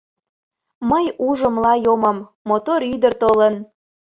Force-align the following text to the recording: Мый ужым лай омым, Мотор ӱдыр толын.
Мый 0.89 1.05
ужым 1.27 1.55
лай 1.63 1.81
омым, 1.93 2.17
Мотор 2.49 2.81
ӱдыр 2.93 3.13
толын. 3.21 3.55